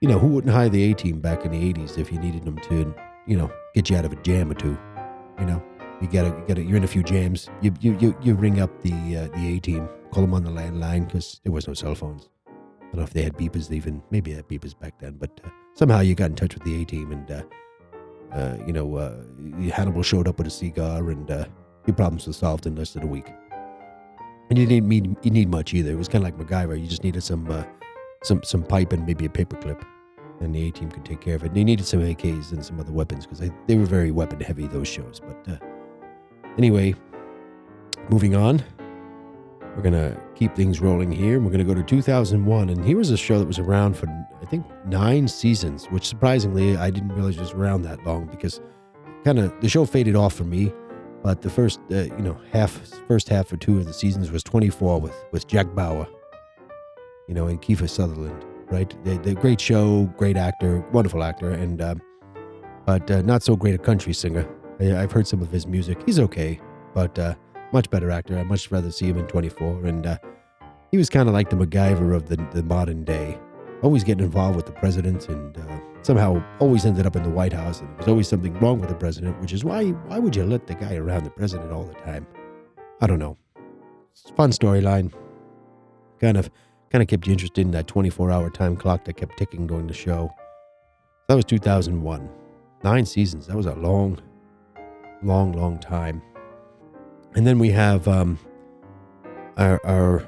you 0.00 0.08
know, 0.08 0.18
who 0.18 0.28
wouldn't 0.28 0.52
hire 0.52 0.68
the 0.68 0.90
A 0.90 0.94
team 0.94 1.20
back 1.20 1.44
in 1.44 1.52
the 1.52 1.72
80s 1.72 1.98
if 1.98 2.12
you 2.12 2.18
needed 2.18 2.44
them 2.44 2.58
to, 2.58 2.94
you 3.26 3.36
know, 3.36 3.50
get 3.74 3.90
you 3.90 3.96
out 3.96 4.04
of 4.04 4.12
a 4.12 4.16
jam 4.16 4.50
or 4.50 4.54
two? 4.54 4.78
You 5.40 5.46
know, 5.46 5.62
you 6.00 6.08
gotta, 6.08 6.28
you 6.28 6.44
gotta, 6.46 6.62
you're 6.62 6.76
in 6.76 6.84
a 6.84 6.88
few 6.88 7.02
jams. 7.02 7.48
You, 7.62 7.74
you, 7.80 7.96
you, 7.98 8.16
you 8.22 8.34
ring 8.34 8.60
up 8.60 8.82
the 8.82 8.92
uh, 8.92 9.28
the 9.36 9.56
A 9.56 9.60
team, 9.60 9.88
call 10.12 10.22
them 10.22 10.34
on 10.34 10.44
the 10.44 10.50
landline 10.50 11.06
because 11.06 11.40
there 11.44 11.52
was 11.52 11.66
no 11.66 11.74
cell 11.74 11.94
phones. 11.94 12.28
I 12.46 12.52
don't 12.92 12.96
know 12.96 13.02
if 13.02 13.12
they 13.12 13.22
had 13.22 13.34
beepers 13.34 13.70
even. 13.72 14.02
Maybe 14.10 14.30
they 14.30 14.36
had 14.36 14.48
beepers 14.48 14.78
back 14.78 14.98
then, 14.98 15.16
but 15.18 15.40
uh, 15.44 15.48
somehow 15.74 16.00
you 16.00 16.14
got 16.14 16.30
in 16.30 16.36
touch 16.36 16.54
with 16.54 16.64
the 16.64 16.80
A 16.80 16.84
team 16.84 17.12
and, 17.12 17.30
uh, 17.30 17.42
uh, 18.32 18.56
you 18.66 18.72
know, 18.72 18.96
uh, 18.96 19.16
Hannibal 19.72 20.02
showed 20.02 20.28
up 20.28 20.38
with 20.38 20.46
a 20.46 20.50
cigar 20.50 21.10
and 21.10 21.30
uh, 21.30 21.46
your 21.86 21.94
problems 21.94 22.26
were 22.26 22.32
solved 22.32 22.66
in 22.66 22.74
less 22.76 22.92
than 22.92 23.02
a 23.02 23.06
week. 23.06 23.32
And 24.50 24.58
you 24.58 24.66
didn't 24.66 24.88
need 24.88 25.16
you 25.22 25.30
need 25.30 25.50
much 25.50 25.74
either. 25.74 25.90
It 25.90 25.98
was 25.98 26.08
kind 26.08 26.24
of 26.24 26.30
like 26.30 26.46
MacGyver. 26.46 26.80
You 26.80 26.86
just 26.86 27.04
needed 27.04 27.22
some 27.22 27.50
uh, 27.50 27.64
some 28.22 28.42
some 28.42 28.62
pipe 28.62 28.92
and 28.92 29.06
maybe 29.06 29.26
a 29.26 29.28
paperclip, 29.28 29.82
and 30.40 30.54
the 30.54 30.68
A 30.68 30.70
team 30.70 30.90
could 30.90 31.04
take 31.04 31.20
care 31.20 31.34
of 31.34 31.42
it. 31.42 31.48
And 31.48 31.56
they 31.56 31.64
needed 31.64 31.86
some 31.86 32.00
AKs 32.00 32.52
and 32.52 32.64
some 32.64 32.80
other 32.80 32.92
weapons 32.92 33.26
because 33.26 33.40
they, 33.40 33.50
they 33.66 33.76
were 33.76 33.84
very 33.84 34.10
weapon 34.10 34.40
heavy 34.40 34.66
those 34.66 34.88
shows. 34.88 35.20
But 35.20 35.52
uh, 35.52 35.58
anyway, 36.56 36.94
moving 38.08 38.36
on, 38.36 38.62
we're 39.76 39.82
gonna 39.82 40.18
keep 40.34 40.54
things 40.56 40.80
rolling 40.80 41.12
here. 41.12 41.40
We're 41.40 41.50
gonna 41.50 41.64
go 41.64 41.74
to 41.74 41.82
2001, 41.82 42.70
and 42.70 42.84
here 42.84 42.96
was 42.96 43.10
a 43.10 43.18
show 43.18 43.38
that 43.38 43.46
was 43.46 43.58
around 43.58 43.98
for 43.98 44.06
think 44.48 44.66
nine 44.86 45.28
seasons, 45.28 45.86
which 45.86 46.06
surprisingly 46.06 46.76
I 46.76 46.90
didn't 46.90 47.10
realize 47.10 47.38
was 47.38 47.52
around 47.52 47.82
that 47.82 48.04
long 48.04 48.26
because 48.26 48.60
kind 49.24 49.38
of 49.38 49.52
the 49.60 49.68
show 49.68 49.84
faded 49.84 50.16
off 50.16 50.34
for 50.34 50.44
me. 50.44 50.72
But 51.22 51.42
the 51.42 51.50
first, 51.50 51.80
uh, 51.90 52.04
you 52.04 52.22
know, 52.22 52.40
half, 52.52 52.72
first 53.08 53.28
half 53.28 53.52
or 53.52 53.56
two 53.56 53.76
of 53.78 53.86
the 53.86 53.92
seasons 53.92 54.30
was 54.30 54.42
24 54.42 55.00
with 55.00 55.14
with 55.32 55.46
Jack 55.46 55.74
Bauer, 55.74 56.06
you 57.26 57.34
know, 57.34 57.48
and 57.48 57.60
Kiefer 57.60 57.88
Sutherland, 57.88 58.44
right? 58.70 58.92
They 59.04 59.34
great 59.34 59.60
show, 59.60 60.04
great 60.16 60.36
actor, 60.36 60.84
wonderful 60.92 61.22
actor, 61.24 61.50
and 61.50 61.80
uh, 61.80 61.94
but 62.86 63.10
uh, 63.10 63.22
not 63.22 63.42
so 63.42 63.56
great 63.56 63.74
a 63.74 63.78
country 63.78 64.12
singer. 64.12 64.48
I, 64.80 65.02
I've 65.02 65.12
heard 65.12 65.26
some 65.26 65.42
of 65.42 65.50
his 65.50 65.66
music. 65.66 66.00
He's 66.06 66.20
okay, 66.20 66.60
but 66.94 67.18
uh, 67.18 67.34
much 67.72 67.90
better 67.90 68.10
actor. 68.10 68.38
I'd 68.38 68.46
much 68.46 68.70
rather 68.70 68.90
see 68.90 69.06
him 69.06 69.18
in 69.18 69.26
24. 69.26 69.84
And 69.86 70.06
uh, 70.06 70.18
he 70.90 70.98
was 70.98 71.10
kind 71.10 71.28
of 71.28 71.34
like 71.34 71.50
the 71.50 71.56
MacGyver 71.56 72.14
of 72.14 72.28
the, 72.28 72.36
the 72.52 72.62
modern 72.62 73.04
day, 73.04 73.38
always 73.82 74.04
getting 74.04 74.24
involved 74.24 74.56
with 74.56 74.66
the 74.66 74.72
president 74.72 75.28
and 75.28 75.56
uh, 75.56 75.78
somehow 76.02 76.42
always 76.58 76.84
ended 76.84 77.06
up 77.06 77.16
in 77.16 77.22
the 77.22 77.30
White 77.30 77.52
House. 77.52 77.80
And 77.80 77.88
there 77.90 77.98
was 77.98 78.08
always 78.08 78.28
something 78.28 78.54
wrong 78.60 78.80
with 78.80 78.88
the 78.88 78.94
president, 78.94 79.40
which 79.40 79.52
is 79.52 79.64
why 79.64 79.90
why 79.90 80.18
would 80.18 80.34
you 80.34 80.44
let 80.44 80.66
the 80.66 80.74
guy 80.74 80.96
around 80.96 81.24
the 81.24 81.30
president 81.30 81.72
all 81.72 81.84
the 81.84 81.94
time? 81.94 82.26
I 83.00 83.06
don't 83.06 83.18
know. 83.18 83.36
Fun 84.36 84.50
storyline. 84.50 85.12
Kind 86.20 86.36
of 86.36 86.50
kind 86.90 87.02
of 87.02 87.08
kept 87.08 87.26
you 87.26 87.32
interested 87.32 87.60
in 87.60 87.70
that 87.72 87.86
24 87.86 88.30
hour 88.30 88.50
time 88.50 88.76
clock 88.76 89.04
that 89.04 89.16
kept 89.16 89.36
ticking 89.36 89.66
during 89.66 89.86
the 89.86 89.94
show. 89.94 90.32
That 91.28 91.34
was 91.34 91.44
2001. 91.44 92.28
Nine 92.82 93.04
seasons. 93.04 93.46
That 93.46 93.56
was 93.56 93.66
a 93.66 93.74
long, 93.74 94.20
long, 95.22 95.52
long 95.52 95.78
time. 95.78 96.22
And 97.34 97.46
then 97.46 97.58
we 97.58 97.70
have 97.70 98.08
um, 98.08 98.38
our, 99.58 99.84
our 99.84 100.26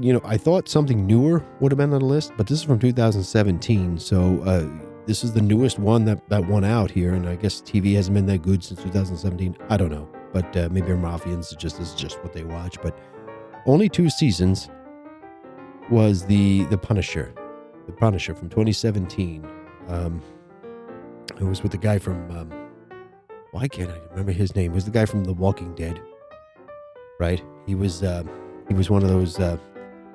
you 0.00 0.12
know, 0.12 0.20
I 0.24 0.36
thought 0.36 0.68
something 0.68 1.06
newer 1.06 1.44
would 1.60 1.72
have 1.72 1.78
been 1.78 1.92
on 1.92 2.00
the 2.00 2.04
list, 2.04 2.32
but 2.36 2.46
this 2.46 2.58
is 2.58 2.64
from 2.64 2.78
2017. 2.78 3.98
So 3.98 4.42
uh, 4.42 4.68
this 5.06 5.24
is 5.24 5.32
the 5.32 5.40
newest 5.40 5.78
one 5.78 6.04
that, 6.04 6.28
that 6.28 6.46
won 6.46 6.64
out 6.64 6.90
here. 6.90 7.14
And 7.14 7.28
I 7.28 7.36
guess 7.36 7.60
TV 7.60 7.94
hasn't 7.94 8.14
been 8.14 8.26
that 8.26 8.42
good 8.42 8.62
since 8.62 8.82
2017. 8.82 9.56
I 9.68 9.76
don't 9.76 9.90
know. 9.90 10.08
But 10.32 10.56
uh, 10.56 10.68
maybe 10.70 10.88
Mafians 10.88 11.56
just 11.56 11.80
is 11.80 11.94
just 11.94 12.22
what 12.22 12.32
they 12.32 12.44
watch. 12.44 12.80
But 12.82 12.98
only 13.66 13.88
two 13.88 14.10
seasons 14.10 14.68
was 15.90 16.26
the 16.26 16.64
the 16.66 16.76
Punisher, 16.76 17.32
the 17.86 17.92
Punisher 17.92 18.34
from 18.34 18.50
2017. 18.50 19.48
Um, 19.88 20.22
it 21.40 21.44
was 21.44 21.62
with 21.62 21.72
the 21.72 21.78
guy 21.78 21.98
from 21.98 22.30
um, 22.30 22.68
why 23.52 23.68
can't 23.68 23.90
I 23.90 23.98
remember 24.10 24.32
his 24.32 24.54
name? 24.54 24.72
It 24.72 24.74
was 24.74 24.84
the 24.84 24.90
guy 24.90 25.06
from 25.06 25.24
The 25.24 25.32
Walking 25.32 25.74
Dead, 25.74 26.00
right? 27.18 27.42
He 27.66 27.74
was 27.74 28.02
uh, 28.02 28.24
he 28.68 28.74
was 28.74 28.90
one 28.90 29.02
of 29.02 29.08
those. 29.08 29.38
Uh, 29.38 29.56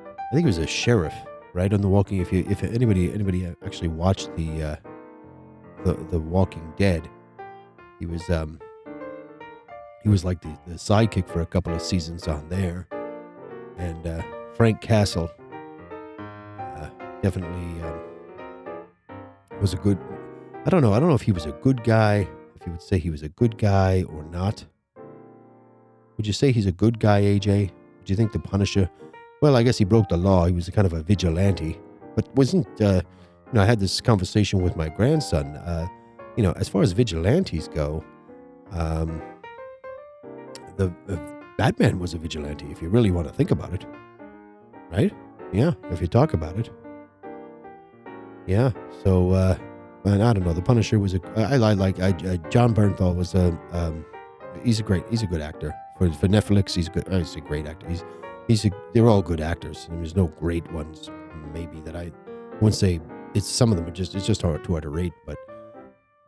I 0.07 0.35
think 0.35 0.45
he 0.45 0.47
was 0.47 0.59
a 0.59 0.67
sheriff, 0.67 1.13
right? 1.53 1.73
On 1.73 1.81
The 1.81 1.89
Walking. 1.89 2.19
If 2.19 2.31
you 2.31 2.45
if 2.49 2.63
anybody 2.63 3.11
anybody 3.11 3.53
actually 3.65 3.89
watched 3.89 4.35
the 4.35 4.63
uh, 4.63 4.75
the 5.83 5.93
the 5.93 6.19
Walking 6.19 6.73
Dead, 6.77 7.09
he 7.99 8.05
was 8.05 8.29
um 8.29 8.59
he 10.03 10.09
was 10.09 10.23
like 10.23 10.41
the, 10.41 10.57
the 10.67 10.75
sidekick 10.75 11.27
for 11.27 11.41
a 11.41 11.45
couple 11.45 11.73
of 11.73 11.81
seasons 11.81 12.27
on 12.27 12.47
there, 12.49 12.87
and 13.77 14.05
uh, 14.05 14.21
Frank 14.53 14.81
Castle 14.81 15.31
uh, 16.59 16.89
definitely 17.21 17.81
um, 17.81 17.99
was 19.61 19.73
a 19.73 19.77
good. 19.77 19.97
I 20.65 20.69
don't 20.69 20.81
know. 20.81 20.93
I 20.93 20.99
don't 20.99 21.09
know 21.09 21.15
if 21.15 21.23
he 21.23 21.31
was 21.31 21.45
a 21.45 21.51
good 21.51 21.83
guy 21.83 22.27
if 22.55 22.65
you 22.65 22.71
would 22.71 22.81
say 22.81 22.97
he 22.97 23.09
was 23.09 23.23
a 23.23 23.29
good 23.29 23.57
guy 23.57 24.03
or 24.03 24.23
not. 24.23 24.65
Would 26.17 26.27
you 26.27 26.33
say 26.33 26.51
he's 26.51 26.67
a 26.67 26.71
good 26.71 26.99
guy, 26.99 27.21
AJ? 27.21 27.71
Do 28.05 28.11
you 28.11 28.17
think 28.17 28.31
the 28.31 28.39
Punisher? 28.39 28.89
Well, 29.41 29.55
I 29.55 29.63
guess 29.63 29.77
he 29.77 29.85
broke 29.85 30.09
the 30.09 30.17
law. 30.17 30.45
He 30.45 30.53
was 30.53 30.69
kind 30.69 30.85
of 30.85 30.93
a 30.93 31.03
vigilante, 31.03 31.79
but 32.15 32.33
wasn't. 32.35 32.67
Uh, 32.81 33.01
you 33.47 33.53
know, 33.53 33.61
I 33.61 33.65
had 33.65 33.79
this 33.79 34.01
conversation 34.01 34.61
with 34.61 34.75
my 34.75 34.89
grandson. 34.89 35.55
Uh, 35.57 35.87
you 36.35 36.43
know, 36.43 36.53
as 36.53 36.67
far 36.67 36.81
as 36.81 36.91
vigilantes 36.91 37.67
go, 37.67 38.03
um, 38.71 39.21
the 40.77 40.93
uh, 41.07 41.17
Batman 41.57 41.99
was 41.99 42.13
a 42.13 42.17
vigilante. 42.17 42.65
If 42.71 42.81
you 42.81 42.89
really 42.89 43.11
want 43.11 43.27
to 43.27 43.33
think 43.33 43.51
about 43.51 43.73
it, 43.73 43.85
right? 44.91 45.13
Yeah, 45.51 45.73
if 45.91 46.01
you 46.01 46.07
talk 46.07 46.33
about 46.33 46.57
it. 46.57 46.69
Yeah. 48.47 48.71
So 49.03 49.31
uh, 49.31 49.57
and 50.05 50.23
I 50.23 50.33
don't 50.33 50.43
know. 50.43 50.53
The 50.53 50.61
Punisher 50.61 50.99
was 50.99 51.13
a. 51.13 51.21
I, 51.35 51.53
I 51.53 51.73
like. 51.73 51.99
I, 51.99 52.09
uh, 52.09 52.37
Jon 52.49 52.73
Bernthal 52.73 53.15
was 53.15 53.35
a. 53.35 53.57
Um, 53.71 54.05
he's 54.63 54.79
a 54.79 54.83
great. 54.83 55.03
He's 55.09 55.21
a 55.21 55.27
good 55.27 55.41
actor 55.41 55.73
for 55.97 56.11
for 56.11 56.27
Netflix. 56.27 56.75
He's 56.75 56.89
good. 56.89 57.07
Uh, 57.11 57.19
he's 57.19 57.35
a 57.35 57.41
great 57.41 57.67
actor. 57.67 57.87
He's 57.87 58.03
he's. 58.47 58.65
A, 58.65 58.71
they're 58.93 59.07
all 59.07 59.21
good 59.21 59.41
actors. 59.41 59.87
There's 59.91 60.15
no 60.15 60.27
great 60.27 60.69
ones. 60.71 61.09
Maybe 61.53 61.79
that 61.81 61.95
I 61.95 62.11
wouldn't 62.55 62.75
say. 62.75 62.99
It's 63.33 63.47
some 63.47 63.71
of 63.71 63.77
them 63.77 63.87
are 63.87 63.91
just. 63.91 64.15
It's 64.15 64.25
just 64.25 64.41
hard 64.41 64.63
too 64.63 64.73
hard 64.73 64.83
to 64.83 64.89
rate. 64.89 65.13
But 65.25 65.37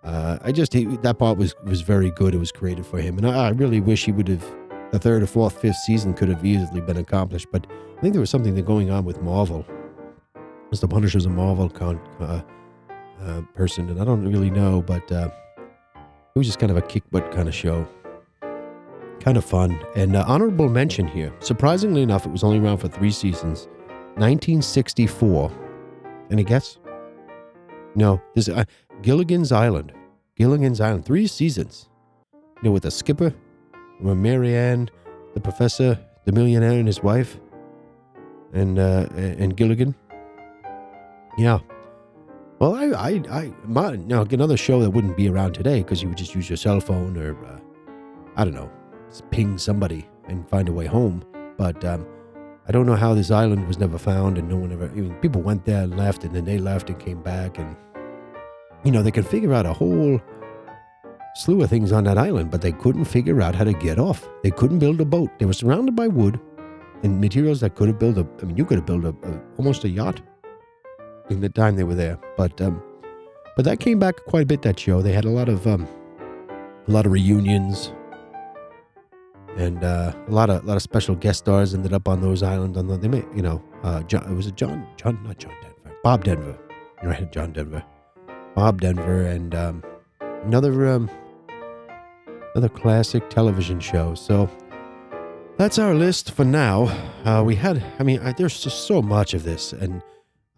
uh, 0.04 0.38
I 0.42 0.52
just 0.52 0.74
he, 0.74 0.86
that 0.86 1.18
part 1.18 1.38
was 1.38 1.56
was 1.66 1.82
very 1.82 2.12
good. 2.12 2.34
It 2.34 2.40
was 2.40 2.52
created 2.52 2.86
for 2.86 3.00
him, 3.00 3.18
and 3.18 3.28
I, 3.28 3.48
I 3.48 3.50
really 3.50 3.82
wish 3.82 4.06
he 4.06 4.12
would 4.12 4.28
have. 4.28 4.46
The 4.92 5.00
third 5.00 5.24
or 5.24 5.28
fourth, 5.28 5.60
fifth 5.60 5.78
season 5.78 6.14
could 6.14 6.30
have 6.30 6.46
easily 6.46 6.80
been 6.80 6.98
accomplished, 6.98 7.48
but 7.52 7.66
I 7.98 8.02
think 8.02 8.14
there 8.14 8.22
was 8.22 8.30
something 8.30 8.56
going 8.64 8.92
on 8.92 9.04
with 9.04 9.22
Marvel. 9.22 9.66
As 10.72 10.80
the 10.80 10.88
Punisher's 10.88 11.26
a 11.26 11.30
Marvel 11.30 11.70
con, 11.70 12.00
uh, 12.20 12.42
uh, 13.22 13.42
person, 13.56 13.90
and 13.90 14.00
I 14.00 14.06
don't 14.06 14.24
really 14.24 14.52
know, 14.52 14.82
but 14.82 15.12
uh, 15.12 15.30
it 15.98 16.38
was 16.40 16.48
just 16.48 16.60
kind 16.60 16.72
of 16.72 16.78
a 16.78 16.82
kick 16.82 17.04
butt 17.12 17.32
kind 17.32 17.48
of 17.48 17.56
show. 17.56 17.88
Kind 19.26 19.38
of 19.38 19.44
fun. 19.44 19.84
And 19.96 20.16
uh, 20.16 20.24
honorable 20.28 20.70
mention 20.70 21.08
here. 21.08 21.34
Surprisingly 21.40 22.04
enough, 22.04 22.26
it 22.28 22.32
was 22.32 22.44
only 22.44 22.60
around 22.60 22.78
for 22.78 22.88
three 22.88 23.10
seasons. 23.10 23.68
1964. 24.18 25.52
Any 26.32 26.44
guess? 26.44 26.78
No. 27.96 28.22
This 28.36 28.48
uh, 28.48 28.66
Gilligan's 29.02 29.52
Island. 29.52 29.94
Gilligan's 30.38 30.80
Island. 30.80 31.06
Three 31.06 31.26
seasons. 31.26 31.90
You 32.34 32.70
know, 32.70 32.72
with 32.72 32.84
the 32.84 32.92
skipper, 32.92 33.34
with 34.00 34.18
Mary 34.18 34.56
Ann, 34.56 34.92
the 35.34 35.42
professor, 35.42 36.00
the 36.26 36.32
millionaire, 36.32 36.78
and 36.78 36.88
his 36.88 37.02
wife, 37.02 37.40
and 38.54 38.80
uh, 38.80 39.08
and 39.16 39.58
Gilligan. 39.58 39.94
Yeah, 41.38 41.60
well, 42.60 42.74
I, 42.74 42.86
I, 42.86 43.10
I, 43.30 43.54
my, 43.66 43.98
now 43.98 44.22
another 44.22 44.56
show 44.56 44.80
that 44.80 44.90
wouldn't 44.90 45.18
be 45.18 45.28
around 45.28 45.54
today 45.54 45.80
because 45.80 46.02
you 46.02 46.08
would 46.08 46.18
just 46.18 46.34
use 46.34 46.50
your 46.50 46.56
cell 46.56 46.80
phone 46.80 47.18
or, 47.18 47.36
uh, 47.46 47.60
I 48.38 48.46
don't 48.46 48.54
know, 48.54 48.72
ping 49.32 49.58
somebody 49.58 50.08
and 50.28 50.48
find 50.50 50.70
a 50.70 50.74
way 50.74 50.86
home. 50.86 51.24
But 51.58 51.84
um, 51.86 52.06
I 52.68 52.72
don't 52.72 52.86
know 52.86 52.96
how 52.96 53.14
this 53.14 53.32
island 53.32 53.68
was 53.68 53.78
never 53.78 53.98
found 53.98 54.38
and 54.38 54.50
no 54.50 54.58
one 54.58 54.72
ever. 54.72 54.86
I 54.86 54.94
mean, 54.94 55.14
people 55.16 55.42
went 55.42 55.66
there 55.66 55.84
and 55.84 55.98
left, 55.98 56.24
and 56.24 56.36
then 56.36 56.46
they 56.46 56.58
left 56.58 56.90
and 56.90 57.00
came 57.00 57.22
back, 57.22 57.58
and 57.58 57.76
you 58.84 58.92
know 58.92 59.04
they 59.04 59.12
could 59.12 59.28
figure 59.28 59.54
out 59.54 59.66
a 59.66 59.74
whole 59.74 60.20
slew 61.36 61.62
of 61.62 61.70
things 61.70 61.92
on 61.92 62.06
that 62.06 62.18
island, 62.18 62.50
but 62.50 62.62
they 62.62 62.72
couldn't 62.72 63.06
figure 63.06 63.42
out 63.42 63.56
how 63.56 63.64
to 63.64 63.74
get 63.74 64.00
off. 64.00 64.28
They 64.42 64.52
couldn't 64.52 64.80
build 64.80 65.02
a 65.02 65.06
boat. 65.06 65.30
They 65.38 65.46
were 65.46 65.54
surrounded 65.54 65.96
by 65.96 66.08
wood 66.08 66.40
and 67.04 67.22
materials 67.22 67.60
that 67.60 67.76
could 67.76 67.88
have 67.88 68.00
built 68.00 68.18
a. 68.18 68.28
I 68.42 68.46
mean, 68.46 68.58
you 68.58 68.66
could 68.66 68.78
have 68.78 68.86
built 68.86 69.06
a, 69.06 69.10
a 69.10 69.42
almost 69.58 69.84
a 69.84 69.90
yacht 69.90 70.22
in 71.30 71.42
the 71.42 71.50
time 71.50 71.76
they 71.76 71.84
were 71.84 71.96
there. 71.96 72.18
But 72.38 72.60
um, 72.62 72.82
but 73.56 73.66
that 73.66 73.80
came 73.80 74.00
back 74.00 74.26
quite 74.26 74.44
a 74.44 74.46
bit. 74.46 74.64
That 74.64 74.80
show 74.80 75.02
they 75.02 75.14
had 75.14 75.26
a 75.26 75.30
lot 75.30 75.50
of 75.50 75.68
um, 75.68 75.88
a 76.88 76.92
lot 76.92 77.06
of 77.06 77.12
reunions 77.12 77.92
and 79.56 79.84
uh, 79.84 80.14
a 80.28 80.32
lot 80.32 80.50
of 80.50 80.64
a 80.64 80.68
lot 80.68 80.76
of 80.76 80.82
special 80.82 81.16
guest 81.16 81.40
stars 81.40 81.74
ended 81.74 81.94
up 81.94 82.08
on 82.08 82.22
those 82.22 82.44
islands. 82.44 82.78
On 82.78 82.88
the 82.88 82.98
they 82.98 83.08
made 83.08 83.26
you 83.36 83.42
know 83.42 83.64
uh, 83.84 84.04
John 84.04 84.30
it 84.30 84.36
was 84.36 84.48
a 84.48 84.52
John 84.52 84.88
John 84.98 85.22
not 85.24 85.38
John 85.38 85.54
Denver 85.62 85.98
Bob 86.04 86.24
Denver 86.24 86.58
right 87.04 87.32
John 87.32 87.54
Denver 87.54 87.84
Bob 88.56 88.82
Denver 88.82 89.22
and 89.24 89.56
um, 89.56 89.84
another 90.44 90.88
um, 90.88 91.10
another 92.54 92.70
classic 92.70 93.30
television 93.30 93.80
show. 93.80 94.16
So 94.16 94.50
that's 95.58 95.80
our 95.80 95.96
list 95.96 96.32
for 96.32 96.46
now. 96.46 96.86
Uh, 97.24 97.44
we 97.44 97.56
had 97.56 97.84
I 98.00 98.04
mean 98.04 98.20
I, 98.20 98.34
there's 98.34 98.62
just 98.62 98.88
so 98.88 99.02
much 99.02 99.34
of 99.34 99.44
this 99.44 99.74
and 99.74 100.02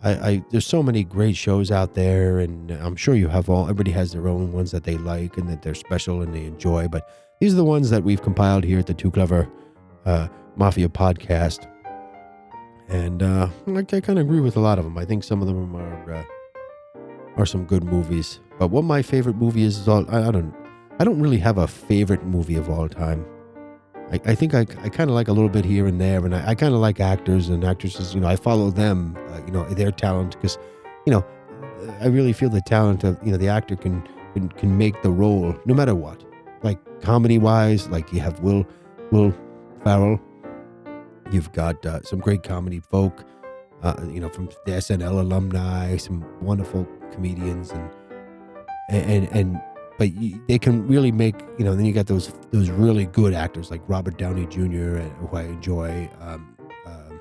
I, 0.03 0.11
I, 0.11 0.45
there's 0.51 0.67
so 0.67 0.83
many 0.83 1.03
great 1.03 1.35
shows 1.35 1.71
out 1.71 1.95
there, 1.95 2.37
and 2.37 2.69
I'm 2.69 2.95
sure 2.95 3.15
you 3.15 3.29
have 3.29 3.49
all. 3.49 3.63
Everybody 3.63 3.89
has 3.91 4.11
their 4.11 4.27
own 4.27 4.51
ones 4.51 4.69
that 4.69 4.83
they 4.83 4.95
like 4.95 5.37
and 5.37 5.49
that 5.49 5.63
they're 5.63 5.73
special 5.73 6.21
and 6.21 6.35
they 6.35 6.45
enjoy. 6.45 6.87
But 6.87 7.09
these 7.39 7.53
are 7.53 7.57
the 7.57 7.65
ones 7.65 7.89
that 7.89 8.03
we've 8.03 8.21
compiled 8.21 8.63
here 8.63 8.79
at 8.79 8.87
the 8.87 8.93
Too 8.93 9.11
Clever 9.11 9.49
uh, 10.05 10.27
Mafia 10.55 10.89
podcast, 10.89 11.69
and 12.87 13.21
uh, 13.21 13.49
I, 13.67 13.79
I 13.79 13.83
kind 13.83 14.19
of 14.19 14.19
agree 14.19 14.39
with 14.39 14.55
a 14.57 14.59
lot 14.59 14.79
of 14.79 14.85
them. 14.85 14.97
I 14.97 15.05
think 15.05 15.23
some 15.23 15.41
of 15.41 15.47
them 15.47 15.75
are 15.75 16.13
uh, 16.13 16.23
are 17.35 17.45
some 17.45 17.65
good 17.65 17.83
movies. 17.83 18.39
But 18.59 18.69
what 18.69 18.83
my 18.83 19.01
favorite 19.01 19.35
movie 19.35 19.63
is 19.63 19.77
is 19.77 19.87
all 19.87 20.09
I, 20.09 20.27
I 20.27 20.31
don't 20.31 20.53
I 20.99 21.03
don't 21.03 21.21
really 21.21 21.37
have 21.37 21.57
a 21.57 21.67
favorite 21.67 22.23
movie 22.25 22.55
of 22.55 22.69
all 22.69 22.89
time. 22.89 23.25
I, 24.11 24.19
I 24.25 24.35
think 24.35 24.53
I, 24.53 24.61
I 24.61 24.89
kind 24.89 25.09
of 25.09 25.15
like 25.15 25.27
a 25.27 25.33
little 25.33 25.49
bit 25.49 25.65
here 25.65 25.85
and 25.85 25.99
there, 25.99 26.25
and 26.25 26.35
I, 26.35 26.49
I 26.49 26.55
kind 26.55 26.73
of 26.73 26.79
like 26.79 26.99
actors 26.99 27.49
and 27.49 27.63
actresses. 27.63 28.15
You 28.15 28.21
know, 28.21 28.27
I 28.27 28.35
follow 28.35 28.71
them, 28.71 29.17
uh, 29.29 29.41
you 29.45 29.51
know, 29.51 29.63
their 29.69 29.91
talent 29.91 30.35
because, 30.35 30.57
you 31.05 31.11
know, 31.11 31.25
I 31.99 32.07
really 32.07 32.33
feel 32.33 32.49
the 32.49 32.61
talent 32.61 33.03
of 33.03 33.17
you 33.23 33.31
know 33.31 33.37
the 33.37 33.49
actor 33.49 33.75
can 33.75 34.07
can, 34.33 34.49
can 34.49 34.77
make 34.77 35.01
the 35.01 35.11
role 35.11 35.55
no 35.65 35.73
matter 35.73 35.93
what. 35.93 36.23
Like 36.63 36.79
comedy 37.01 37.37
wise, 37.37 37.87
like 37.89 38.11
you 38.11 38.19
have 38.19 38.39
Will 38.39 38.65
Will 39.11 39.33
Ferrell, 39.83 40.19
You've 41.31 41.51
got 41.51 41.85
uh, 41.85 42.01
some 42.03 42.19
great 42.19 42.43
comedy 42.43 42.79
folk, 42.79 43.25
uh, 43.83 43.95
you 44.09 44.19
know, 44.19 44.29
from 44.29 44.47
the 44.65 44.71
SNL 44.73 45.19
alumni, 45.19 45.97
some 45.97 46.25
wonderful 46.41 46.87
comedians, 47.11 47.71
and 47.71 47.89
and 48.89 49.29
and 49.33 49.61
but 49.97 50.13
you, 50.13 50.41
they 50.47 50.57
can 50.57 50.87
really 50.87 51.11
make 51.11 51.35
you 51.57 51.65
know. 51.65 51.75
Then 51.75 51.85
you 51.85 51.91
got 51.93 52.07
those 52.07 52.33
those 52.51 52.69
really 52.69 53.05
good 53.07 53.33
actors 53.33 53.71
like 53.71 53.81
Robert 53.87 54.17
Downey 54.17 54.45
Jr. 54.45 54.99
uh, 54.99 55.09
who 55.19 55.35
I 55.35 55.43
enjoy, 55.43 56.09
um, 56.21 56.55
um, 56.85 57.19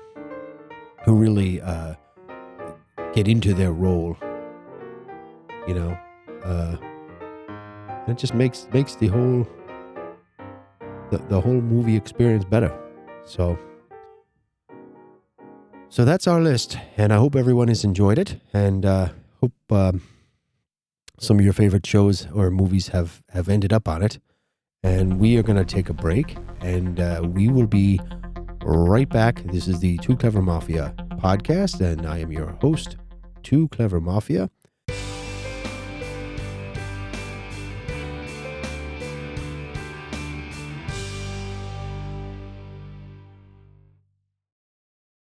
who 1.03 1.15
really 1.15 1.61
uh, 1.61 1.95
get 3.13 3.27
into 3.27 3.53
their 3.53 3.73
role. 3.73 4.17
You 5.67 5.73
know, 5.73 5.99
it 8.07 8.17
just 8.17 8.33
makes 8.33 8.67
makes 8.73 8.95
the 8.95 9.07
whole 9.07 9.47
the, 11.11 11.17
the 11.29 11.39
whole 11.39 11.61
movie 11.61 11.95
experience 11.95 12.45
better. 12.45 12.77
So. 13.25 13.57
So 15.89 16.03
that's 16.03 16.27
our 16.27 16.41
list, 16.41 16.77
and 16.97 17.13
I 17.13 17.15
hope 17.15 17.33
everyone 17.33 17.69
has 17.69 17.85
enjoyed 17.85 18.19
it, 18.19 18.41
and 18.53 18.85
uh, 18.85 19.09
hope 19.39 19.53
um, 19.71 20.01
some 21.17 21.39
of 21.39 21.45
your 21.45 21.53
favorite 21.53 21.85
shows 21.85 22.27
or 22.33 22.51
movies 22.51 22.89
have 22.89 23.23
have 23.29 23.47
ended 23.47 23.71
up 23.71 23.87
on 23.87 24.03
it. 24.03 24.19
And 24.83 25.17
we 25.17 25.37
are 25.37 25.43
going 25.43 25.57
to 25.57 25.65
take 25.65 25.89
a 25.89 25.93
break, 25.93 26.37
and 26.59 26.99
uh, 26.99 27.21
we 27.23 27.47
will 27.47 27.67
be 27.67 27.99
right 28.63 29.07
back. 29.09 29.41
This 29.45 29.67
is 29.67 29.79
the 29.79 29.97
Too 29.97 30.15
Clever 30.17 30.41
Mafia 30.41 30.93
podcast, 31.19 31.79
and 31.79 32.05
I 32.05 32.19
am 32.19 32.31
your 32.31 32.51
host, 32.61 32.97
Too 33.41 33.69
Clever 33.69 34.01
Mafia. 34.01 34.49